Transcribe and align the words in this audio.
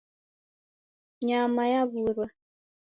Nyama 1.27 1.63
yawurwa 1.73 2.25